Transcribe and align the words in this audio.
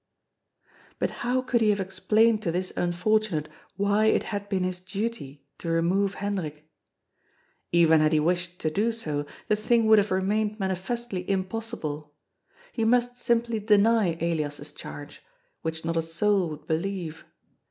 But 0.97 1.11
how 1.21 1.43
could 1.43 1.61
he 1.61 1.69
have 1.69 1.79
explained 1.79 2.41
to 2.41 2.51
this 2.51 2.73
unfortunate 2.75 3.47
why 3.75 4.05
it 4.07 4.23
had 4.23 4.49
been 4.49 4.63
his 4.63 4.79
duty 4.79 5.45
to 5.59 5.69
remove 5.69 6.15
Hendrik? 6.15 6.67
Even 7.71 8.01
had 8.01 8.11
he 8.11 8.17
444 8.17 8.23
<}OD*S 8.31 8.45
FOOL. 8.49 8.49
wished 8.49 8.61
to 8.61 9.15
do 9.15 9.23
bo, 9.25 9.29
the 9.47 9.55
thing 9.55 9.85
would 9.85 9.99
have 9.99 10.09
remained 10.09 10.59
manifestly 10.59 11.29
impossible. 11.29 12.15
He 12.73 12.83
must 12.83 13.15
simply 13.15 13.59
deny 13.59 14.17
Elias's 14.19 14.71
charge, 14.71 15.21
which 15.61 15.85
not 15.85 15.95
a 15.95 16.01
soul 16.01 16.49
would 16.49 16.65
believe. 16.65 17.23